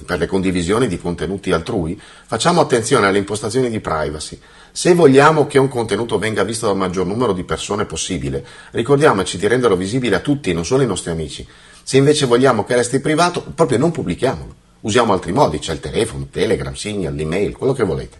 per 0.06 0.18
le 0.18 0.26
condivisioni 0.26 0.87
di 0.87 0.99
contenuti 0.99 1.52
altrui, 1.52 2.00
facciamo 2.25 2.62
attenzione 2.62 3.06
alle 3.06 3.18
impostazioni 3.18 3.68
di 3.68 3.80
privacy. 3.80 4.40
Se 4.73 4.94
vogliamo 4.94 5.46
che 5.46 5.58
un 5.58 5.68
contenuto 5.68 6.16
venga 6.16 6.44
visto 6.44 6.64
dal 6.64 6.78
maggior 6.78 7.04
numero 7.04 7.34
di 7.34 7.44
persone 7.44 7.84
possibile, 7.84 8.42
ricordiamoci 8.70 9.37
di 9.37 9.46
renderlo 9.46 9.76
visibile 9.76 10.16
a 10.16 10.20
tutti, 10.20 10.54
non 10.54 10.64
solo 10.64 10.80
ai 10.80 10.88
nostri 10.88 11.11
amici. 11.11 11.46
Se 11.82 11.99
invece 11.99 12.25
vogliamo 12.25 12.64
che 12.64 12.75
resti 12.75 13.00
privato, 13.00 13.44
proprio 13.54 13.76
non 13.76 13.90
pubblichiamolo 13.90 14.62
usiamo 14.84 15.12
altri 15.12 15.32
modi, 15.32 15.58
c'è 15.58 15.72
il 15.72 15.80
telefono, 15.80 16.28
Telegram, 16.30 16.72
Signal, 16.74 17.14
l'email, 17.14 17.56
quello 17.56 17.72
che 17.72 17.84
volete. 17.84 18.18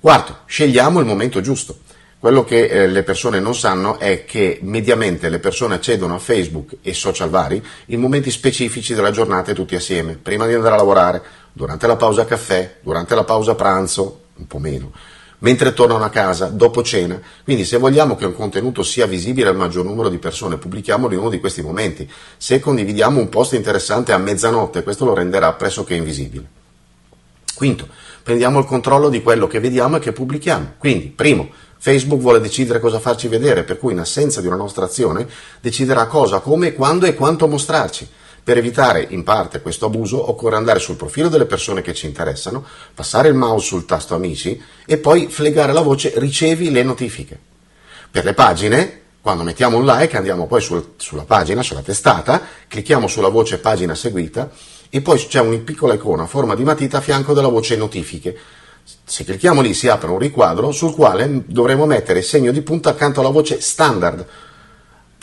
Quarto, 0.00 0.38
scegliamo 0.46 1.00
il 1.00 1.06
momento 1.06 1.40
giusto. 1.40 1.78
quello 2.18 2.42
che 2.42 2.68
eh, 2.68 2.86
le 2.86 3.02
persone 3.02 3.38
non 3.38 3.54
sanno 3.54 3.98
è 3.98 4.24
che 4.24 4.58
mediamente 4.62 5.28
le 5.28 5.40
persone 5.40 5.74
accedono 5.74 6.14
a 6.14 6.18
Facebook 6.18 6.76
e 6.80 6.94
social 6.94 7.28
vari 7.28 7.62
in 7.86 8.00
momenti 8.00 8.30
specifici 8.30 8.94
della 8.94 9.10
giornata 9.10 9.52
tutti 9.52 9.74
assieme, 9.74 10.14
prima 10.14 10.46
di 10.46 10.54
andare 10.54 10.74
a 10.74 10.78
lavorare, 10.78 11.22
durante 11.52 11.86
la 11.86 11.96
pausa 11.96 12.24
caffè, 12.24 12.76
durante 12.82 13.14
la 13.14 13.24
pausa 13.24 13.54
pranzo, 13.54 14.22
un 14.36 14.46
po' 14.46 14.58
meno, 14.58 14.92
mentre 15.38 15.72
tornano 15.72 16.04
a 16.04 16.08
casa, 16.08 16.46
dopo 16.46 16.82
cena. 16.82 17.20
Quindi 17.42 17.64
se 17.64 17.76
vogliamo 17.76 18.16
che 18.16 18.26
un 18.26 18.34
contenuto 18.34 18.82
sia 18.82 19.06
visibile 19.06 19.48
al 19.48 19.56
maggior 19.56 19.84
numero 19.84 20.08
di 20.08 20.18
persone, 20.18 20.56
pubblichiamolo 20.56 21.14
in 21.14 21.20
uno 21.20 21.30
di 21.30 21.40
questi 21.40 21.62
momenti. 21.62 22.10
Se 22.36 22.60
condividiamo 22.60 23.18
un 23.18 23.28
post 23.28 23.54
interessante 23.54 24.12
a 24.12 24.18
mezzanotte, 24.18 24.82
questo 24.82 25.04
lo 25.04 25.14
renderà 25.14 25.52
pressoché 25.52 25.94
invisibile. 25.94 26.44
Quinto, 27.54 27.86
prendiamo 28.22 28.58
il 28.58 28.64
controllo 28.64 29.08
di 29.08 29.22
quello 29.22 29.46
che 29.46 29.60
vediamo 29.60 29.96
e 29.96 30.00
che 30.00 30.12
pubblichiamo. 30.12 30.74
Quindi, 30.78 31.06
primo, 31.06 31.50
Facebook 31.78 32.20
vuole 32.20 32.40
decidere 32.40 32.80
cosa 32.80 32.98
farci 32.98 33.28
vedere, 33.28 33.62
per 33.62 33.78
cui 33.78 33.92
in 33.92 33.98
assenza 33.98 34.40
di 34.40 34.46
una 34.46 34.56
nostra 34.56 34.86
azione 34.86 35.28
deciderà 35.60 36.06
cosa, 36.06 36.40
come, 36.40 36.72
quando 36.72 37.06
e 37.06 37.14
quanto 37.14 37.46
mostrarci. 37.46 38.08
Per 38.44 38.56
evitare 38.58 39.06
in 39.08 39.24
parte 39.24 39.62
questo 39.62 39.86
abuso 39.86 40.28
occorre 40.28 40.56
andare 40.56 40.78
sul 40.78 40.96
profilo 40.96 41.30
delle 41.30 41.46
persone 41.46 41.80
che 41.80 41.94
ci 41.94 42.04
interessano, 42.04 42.64
passare 42.94 43.28
il 43.28 43.34
mouse 43.34 43.66
sul 43.66 43.86
tasto 43.86 44.14
amici 44.14 44.60
e 44.84 44.98
poi 44.98 45.28
flegare 45.28 45.72
la 45.72 45.80
voce 45.80 46.12
ricevi 46.16 46.70
le 46.70 46.82
notifiche. 46.82 47.38
Per 48.10 48.22
le 48.22 48.34
pagine, 48.34 49.00
quando 49.22 49.44
mettiamo 49.44 49.78
un 49.78 49.86
like 49.86 50.16
andiamo 50.16 50.46
poi 50.46 50.60
sul, 50.60 50.92
sulla 50.98 51.24
pagina, 51.24 51.62
sulla 51.62 51.80
testata, 51.80 52.42
clicchiamo 52.68 53.08
sulla 53.08 53.28
voce 53.28 53.58
pagina 53.58 53.94
seguita 53.94 54.50
e 54.90 55.00
poi 55.00 55.18
c'è 55.26 55.40
una 55.40 55.56
piccola 55.56 55.94
icona 55.94 56.24
a 56.24 56.26
forma 56.26 56.54
di 56.54 56.64
matita 56.64 56.98
a 56.98 57.00
fianco 57.00 57.32
della 57.32 57.48
voce 57.48 57.76
notifiche 57.76 58.38
se 59.02 59.24
clicchiamo 59.24 59.62
lì 59.62 59.72
si 59.72 59.88
apre 59.88 60.10
un 60.10 60.18
riquadro 60.18 60.70
sul 60.70 60.94
quale 60.94 61.44
dovremo 61.46 61.86
mettere 61.86 62.20
segno 62.20 62.52
di 62.52 62.60
punta 62.60 62.90
accanto 62.90 63.20
alla 63.20 63.30
voce 63.30 63.60
standard, 63.60 64.26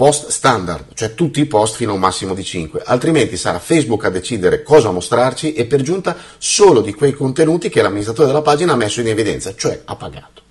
post 0.02 0.30
standard, 0.30 0.96
cioè 0.96 1.14
tutti 1.14 1.42
i 1.42 1.46
post 1.46 1.76
fino 1.76 1.92
a 1.92 1.94
un 1.94 2.00
massimo 2.00 2.34
di 2.34 2.44
5, 2.44 2.82
altrimenti 2.86 3.38
sarà 3.38 3.60
Facebook 3.60 4.04
a 4.06 4.10
decidere 4.10 4.64
cosa 4.64 4.90
mostrarci 4.90 5.54
e 5.54 5.66
per 5.66 5.84
giunta 5.84 6.18
solo 6.40 6.82
di 6.82 6.92
quei 6.92 7.14
contenuti 7.14 7.70
che 7.70 7.84
l'amministratore 7.84 8.30
della 8.30 8.42
pagina 8.42 8.74
ha 8.74 8.76
messo 8.76 9.02
in 9.02 9.10
evidenza, 9.10 9.54
cioè 9.56 9.80
ha 9.86 9.96
pagato. 9.96 10.42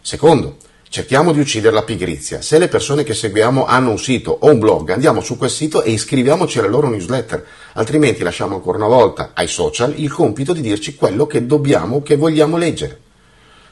Secondo, 0.00 0.56
Cerchiamo 0.88 1.32
di 1.32 1.40
uccidere 1.40 1.74
la 1.74 1.82
pigrizia. 1.82 2.40
Se 2.40 2.56
le 2.56 2.68
persone 2.68 3.02
che 3.02 3.14
seguiamo 3.14 3.66
hanno 3.66 3.90
un 3.90 3.98
sito 3.98 4.30
o 4.30 4.48
un 4.48 4.60
blog, 4.60 4.90
andiamo 4.90 5.20
su 5.20 5.36
quel 5.36 5.50
sito 5.50 5.82
e 5.82 5.90
iscriviamoci 5.90 6.60
alle 6.60 6.68
loro 6.68 6.88
newsletter, 6.88 7.44
altrimenti 7.72 8.22
lasciamo 8.22 8.54
ancora 8.54 8.78
una 8.78 8.86
volta 8.86 9.32
ai 9.34 9.48
social 9.48 9.98
il 9.98 10.12
compito 10.12 10.52
di 10.52 10.60
dirci 10.60 10.94
quello 10.94 11.26
che 11.26 11.46
dobbiamo, 11.46 12.00
che 12.00 12.14
vogliamo 12.14 12.56
leggere. 12.56 13.00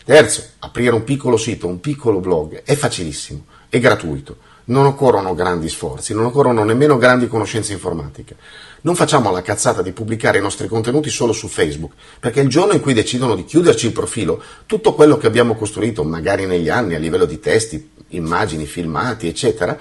Terzo, 0.04 0.42
aprire 0.58 0.96
un 0.96 1.04
piccolo 1.04 1.36
sito, 1.36 1.68
un 1.68 1.78
piccolo 1.78 2.18
blog, 2.18 2.64
è 2.64 2.74
facilissimo, 2.74 3.44
è 3.68 3.78
gratuito 3.78 4.50
non 4.66 4.86
occorrono 4.86 5.34
grandi 5.34 5.68
sforzi, 5.68 6.14
non 6.14 6.26
occorrono 6.26 6.64
nemmeno 6.64 6.98
grandi 6.98 7.28
conoscenze 7.28 7.72
informatiche. 7.72 8.36
Non 8.82 8.94
facciamo 8.94 9.30
la 9.30 9.42
cazzata 9.42 9.82
di 9.82 9.92
pubblicare 9.92 10.38
i 10.38 10.42
nostri 10.42 10.68
contenuti 10.68 11.08
solo 11.08 11.32
su 11.32 11.48
Facebook, 11.48 11.92
perché 12.20 12.40
il 12.40 12.48
giorno 12.48 12.72
in 12.72 12.80
cui 12.80 12.94
decidono 12.94 13.34
di 13.34 13.44
chiuderci 13.44 13.86
il 13.86 13.92
profilo, 13.92 14.42
tutto 14.66 14.94
quello 14.94 15.16
che 15.16 15.26
abbiamo 15.26 15.54
costruito, 15.54 16.02
magari 16.04 16.46
negli 16.46 16.68
anni, 16.68 16.94
a 16.94 16.98
livello 16.98 17.24
di 17.24 17.38
testi, 17.38 17.90
immagini, 18.08 18.66
filmati, 18.66 19.28
eccetera, 19.28 19.78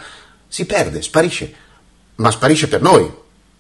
si 0.47 0.65
perde, 0.65 1.01
sparisce. 1.01 1.53
Ma 2.15 2.29
sparisce 2.29 2.67
per 2.67 2.81
noi, 2.81 3.11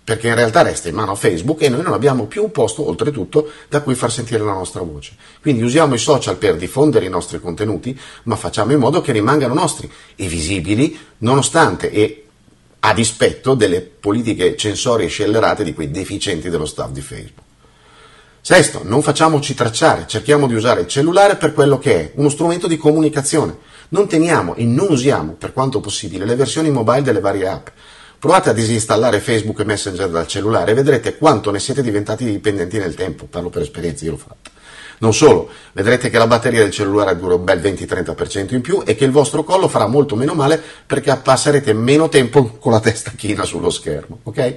perché 0.03 0.27
in 0.27 0.35
realtà 0.35 0.61
resta 0.63 0.89
in 0.89 0.95
mano 0.95 1.11
a 1.11 1.15
Facebook 1.15 1.61
e 1.61 1.69
noi 1.69 1.83
non 1.83 1.93
abbiamo 1.93 2.25
più 2.25 2.43
un 2.43 2.51
posto, 2.51 2.87
oltretutto, 2.87 3.51
da 3.69 3.81
cui 3.81 3.95
far 3.95 4.11
sentire 4.11 4.43
la 4.43 4.53
nostra 4.53 4.81
voce. 4.81 5.13
Quindi 5.41 5.61
usiamo 5.61 5.93
i 5.93 5.99
social 5.99 6.37
per 6.37 6.55
diffondere 6.55 7.05
i 7.05 7.09
nostri 7.09 7.39
contenuti, 7.39 7.97
ma 8.23 8.35
facciamo 8.35 8.71
in 8.71 8.79
modo 8.79 9.01
che 9.01 9.11
rimangano 9.11 9.53
nostri 9.53 9.89
e 10.15 10.27
visibili, 10.27 10.97
nonostante 11.19 11.91
e 11.91 12.25
a 12.79 12.93
dispetto 12.93 13.53
delle 13.53 13.81
politiche 13.81 14.55
censorie 14.55 15.07
scellerate 15.07 15.63
di 15.63 15.73
quei 15.73 15.91
deficienti 15.91 16.49
dello 16.49 16.65
staff 16.65 16.89
di 16.89 17.01
Facebook. 17.01 17.49
Sesto, 18.41 18.81
non 18.83 19.03
facciamoci 19.03 19.53
tracciare, 19.53 20.05
cerchiamo 20.07 20.47
di 20.47 20.55
usare 20.55 20.81
il 20.81 20.87
cellulare 20.87 21.35
per 21.35 21.53
quello 21.53 21.77
che 21.77 21.95
è, 21.95 22.11
uno 22.15 22.29
strumento 22.29 22.65
di 22.65 22.75
comunicazione. 22.75 23.55
Non 23.89 24.07
teniamo 24.07 24.55
e 24.55 24.63
non 24.63 24.87
usiamo, 24.89 25.33
per 25.33 25.53
quanto 25.53 25.79
possibile, 25.79 26.25
le 26.25 26.35
versioni 26.35 26.71
mobile 26.71 27.03
delle 27.03 27.19
varie 27.19 27.47
app. 27.47 27.67
Provate 28.21 28.51
a 28.51 28.53
disinstallare 28.53 29.19
Facebook 29.19 29.61
e 29.61 29.63
Messenger 29.63 30.07
dal 30.07 30.27
cellulare 30.27 30.69
e 30.69 30.73
vedrete 30.75 31.17
quanto 31.17 31.49
ne 31.49 31.57
siete 31.57 31.81
diventati 31.81 32.23
dipendenti 32.23 32.77
nel 32.77 32.93
tempo. 32.93 33.25
Parlo 33.25 33.49
per 33.49 33.63
esperienza, 33.63 34.05
io 34.05 34.11
l'ho 34.11 34.17
fatto. 34.17 34.51
Non 34.99 35.11
solo, 35.11 35.49
vedrete 35.71 36.11
che 36.11 36.19
la 36.19 36.27
batteria 36.27 36.59
del 36.59 36.69
cellulare 36.69 37.17
dura 37.17 37.33
un 37.33 37.43
bel 37.43 37.59
20-30% 37.59 38.53
in 38.53 38.61
più 38.61 38.83
e 38.85 38.93
che 38.93 39.05
il 39.05 39.11
vostro 39.11 39.43
collo 39.43 39.67
farà 39.67 39.87
molto 39.87 40.15
meno 40.15 40.35
male 40.35 40.61
perché 40.85 41.15
passerete 41.15 41.73
meno 41.73 42.09
tempo 42.09 42.57
con 42.59 42.71
la 42.71 42.79
testa 42.79 43.09
china 43.17 43.43
sullo 43.43 43.71
schermo, 43.71 44.19
ok? 44.21 44.55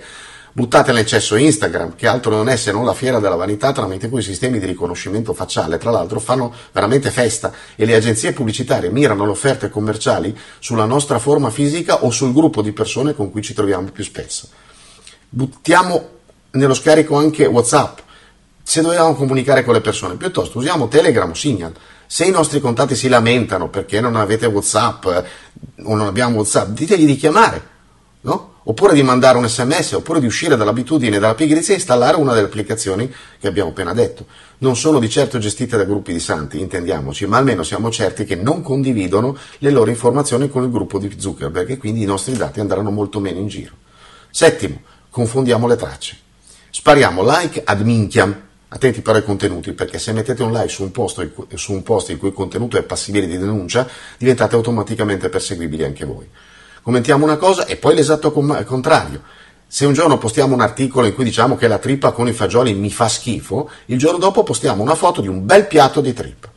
Buttate 0.56 0.92
nel 0.92 1.04
cesso 1.04 1.34
Instagram, 1.34 1.96
che 1.96 2.06
altro 2.06 2.30
non 2.30 2.49
è 2.49 2.54
se 2.54 2.70
non 2.70 2.84
la 2.84 2.94
fiera 2.94 3.18
della 3.18 3.34
vanità 3.34 3.73
tramite 3.73 4.08
cui 4.08 4.20
i 4.20 4.23
sistemi 4.23 4.61
di 4.61 4.66
riconoscimento 4.66 5.34
facciale, 5.34 5.78
tra 5.78 5.90
l'altro, 5.90 6.20
fanno 6.20 6.54
veramente 6.70 7.11
festa 7.11 7.52
e 7.75 7.84
le 7.84 7.96
agenzie 7.96 8.32
pubblicitarie 8.32 8.88
mirano 8.88 9.25
le 9.25 9.32
offerte 9.32 9.68
commerciali 9.68 10.32
sulla 10.61 10.84
nostra 10.84 11.18
forma 11.18 11.50
fisica 11.50 12.04
o 12.04 12.11
sul 12.11 12.32
gruppo 12.32 12.62
di 12.62 12.70
persone 12.70 13.16
con 13.16 13.32
cui 13.32 13.42
ci 13.42 13.52
troviamo 13.52 13.90
più 13.90 14.04
spesso. 14.04 14.46
Buttiamo 15.28 16.08
nello 16.52 16.75
scarico 16.75 17.16
anche 17.16 17.46
WhatsApp, 17.46 17.99
se 18.62 18.80
dobbiamo 18.80 19.16
comunicare 19.16 19.64
con 19.64 19.75
le 19.75 19.80
persone, 19.80 20.14
piuttosto 20.14 20.58
usiamo 20.58 20.87
Telegram 20.87 21.28
o 21.28 21.34
Signal. 21.34 21.75
Se 22.06 22.26
i 22.26 22.30
nostri 22.30 22.61
contatti 22.61 22.94
si 22.94 23.08
lamentano 23.08 23.70
perché 23.70 24.00
non 24.00 24.14
avete 24.14 24.46
WhatsApp 24.46 25.04
eh, 25.06 25.25
o 25.82 25.96
non 25.96 26.06
abbiamo 26.06 26.37
WhatsApp, 26.37 26.68
ditegli 26.68 27.06
di 27.06 27.16
chiamare, 27.16 27.68
no? 28.20 28.52
Oppure 28.64 28.94
di 28.94 29.02
mandare 29.02 29.38
un 29.38 29.49
sms, 29.49 29.92
oppure 29.92 30.21
di 30.21 30.26
uscire 30.26 30.56
dall'abitudine 30.56 31.18
dalla 31.18 31.35
pigrizia 31.35 31.75
e 31.75 31.76
installare 31.76 32.16
una 32.16 32.33
delle 32.33 32.47
applicazioni 32.47 33.12
che 33.38 33.47
abbiamo 33.47 33.71
appena 33.71 33.92
detto. 33.92 34.26
Non 34.59 34.76
sono 34.76 34.99
di 34.99 35.09
certo 35.09 35.38
gestite 35.38 35.76
da 35.76 35.85
gruppi 35.85 36.12
di 36.12 36.21
santi, 36.21 36.61
intendiamoci, 36.61 37.26
ma 37.26 37.37
almeno 37.37 37.62
siamo 37.62 37.90
certi 37.90 38.25
che 38.25 38.37
non 38.37 38.62
condividono 38.62 39.37
le 39.59 39.71
loro 39.71 39.90
informazioni 39.90 40.49
con 40.49 40.64
il 40.64 40.71
gruppo 40.71 40.99
di 40.99 41.14
Zuckerberg 41.16 41.71
e 41.71 41.78
quindi 41.78 42.02
i 42.02 42.06
nostri 42.06 42.37
dati 42.37 42.61
andranno 42.61 42.90
molto 42.90 43.21
meno 43.21 43.38
in 43.38 43.49
giro. 43.49 43.73
Settimo, 44.30 44.80
confondiamo 45.11 45.66
le 45.66 45.76
tracce. 45.76 46.18
Spariamo 46.71 47.23
like 47.23 47.62
ad 47.64 47.80
minchiam. 47.83 48.42
Attenti 48.68 49.02
però 49.02 49.18
ai 49.18 49.23
contenuti, 49.23 49.73
perché 49.73 50.00
se 50.00 50.12
mettete 50.12 50.42
un 50.42 50.50
like 50.50 50.66
su 50.66 50.83
un, 50.83 50.90
post, 50.90 51.28
su 51.54 51.73
un 51.73 51.85
post 51.85 52.11
il 52.11 52.18
cui 52.18 52.33
contenuto 52.33 52.76
è 52.76 52.83
passibile 52.83 53.28
di 53.28 53.38
denuncia, 53.38 53.88
diventate 54.18 54.56
automaticamente 54.56 55.28
perseguibili 55.28 55.85
anche 55.85 56.04
voi 56.04 56.28
commentiamo 56.85 57.25
una 57.25 57.38
cosa 57.38 57.64
e 57.64 57.76
poi 57.76 57.95
l'esatto 57.95 58.31
contrario. 58.31 59.23
Se 59.67 59.87
un 59.87 59.95
giorno 59.95 60.19
postiamo 60.19 60.55
un 60.55 60.61
articolo 60.61 61.07
in 61.07 61.14
cui 61.14 61.25
diciamo 61.25 61.57
che 61.57 61.67
la 61.67 61.79
trippa 61.79 62.12
con 62.12 62.29
i 62.29 62.35
fagioli 62.35 62.75
mi 62.75 62.91
fa 62.91 63.09
schifo, 63.09 63.71
il 63.87 63.99
giorno 63.99 64.19
dopo 64.19 64.43
postiamo 64.43 64.83
una 64.83 64.95
foto 64.95 65.23
di 65.23 65.26
un 65.26 65.47
bel 65.47 65.67
piatto 65.67 66.03
di 66.03 66.12
trippa. 66.12 66.53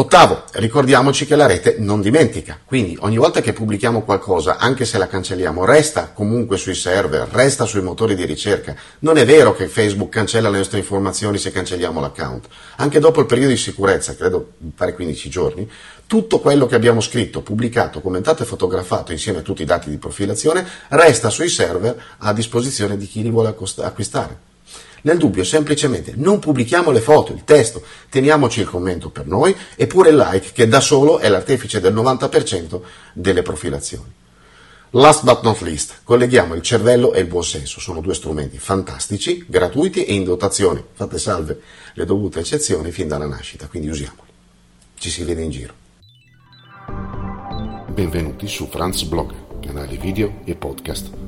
Ottavo, 0.00 0.44
ricordiamoci 0.52 1.26
che 1.26 1.34
la 1.34 1.46
rete 1.46 1.74
non 1.80 2.00
dimentica, 2.00 2.60
quindi 2.64 2.96
ogni 3.00 3.16
volta 3.16 3.40
che 3.40 3.52
pubblichiamo 3.52 4.02
qualcosa, 4.02 4.56
anche 4.56 4.84
se 4.84 4.96
la 4.96 5.08
cancelliamo, 5.08 5.64
resta 5.64 6.12
comunque 6.14 6.56
sui 6.56 6.76
server, 6.76 7.26
resta 7.32 7.64
sui 7.64 7.82
motori 7.82 8.14
di 8.14 8.24
ricerca. 8.24 8.76
Non 9.00 9.18
è 9.18 9.26
vero 9.26 9.56
che 9.56 9.66
Facebook 9.66 10.10
cancella 10.10 10.50
le 10.50 10.58
nostre 10.58 10.78
informazioni 10.78 11.36
se 11.36 11.50
cancelliamo 11.50 11.98
l'account. 12.00 12.46
Anche 12.76 13.00
dopo 13.00 13.18
il 13.18 13.26
periodo 13.26 13.50
di 13.50 13.56
sicurezza, 13.56 14.14
credo 14.14 14.52
pare 14.72 14.94
15 14.94 15.28
giorni, 15.28 15.68
tutto 16.06 16.38
quello 16.38 16.66
che 16.66 16.76
abbiamo 16.76 17.00
scritto, 17.00 17.42
pubblicato, 17.42 18.00
commentato 18.00 18.44
e 18.44 18.46
fotografato 18.46 19.10
insieme 19.10 19.40
a 19.40 19.42
tutti 19.42 19.62
i 19.62 19.66
dati 19.66 19.90
di 19.90 19.98
profilazione 19.98 20.64
resta 20.90 21.28
sui 21.28 21.48
server 21.48 22.00
a 22.18 22.32
disposizione 22.32 22.96
di 22.96 23.08
chi 23.08 23.22
li 23.22 23.30
vuole 23.30 23.48
acquistare. 23.48 24.46
Nel 25.02 25.18
dubbio, 25.18 25.44
semplicemente 25.44 26.12
non 26.16 26.38
pubblichiamo 26.38 26.90
le 26.90 27.00
foto, 27.00 27.32
il 27.32 27.44
testo, 27.44 27.82
teniamoci 28.08 28.60
il 28.60 28.68
commento 28.68 29.10
per 29.10 29.26
noi 29.26 29.54
e 29.76 29.86
pure 29.86 30.10
il 30.10 30.16
like, 30.16 30.52
che 30.52 30.66
da 30.66 30.80
solo 30.80 31.18
è 31.18 31.28
l'artefice 31.28 31.80
del 31.80 31.94
90% 31.94 32.80
delle 33.12 33.42
profilazioni. 33.42 34.12
Last 34.92 35.22
but 35.24 35.42
not 35.42 35.60
least, 35.60 36.00
colleghiamo 36.02 36.54
il 36.54 36.62
cervello 36.62 37.12
e 37.12 37.20
il 37.20 37.26
buon 37.26 37.44
senso. 37.44 37.78
Sono 37.78 38.00
due 38.00 38.14
strumenti 38.14 38.58
fantastici, 38.58 39.44
gratuiti 39.46 40.04
e 40.04 40.14
in 40.14 40.24
dotazione, 40.24 40.82
fatte 40.94 41.18
salve 41.18 41.60
le 41.92 42.04
dovute 42.06 42.40
eccezioni 42.40 42.90
fin 42.90 43.06
dalla 43.06 43.26
nascita, 43.26 43.66
quindi 43.66 43.90
usiamoli. 43.90 44.28
Ci 44.98 45.10
si 45.10 45.24
vede 45.24 45.42
in 45.42 45.50
giro. 45.50 45.74
Benvenuti 47.88 48.48
su 48.48 48.66
Franz 48.68 49.02
Blog, 49.02 49.60
canale 49.60 49.96
video 49.96 50.40
e 50.44 50.54
podcast 50.54 51.27